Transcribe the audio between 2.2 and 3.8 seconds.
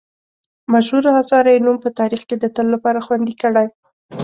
کې د تل لپاره خوندي کړی.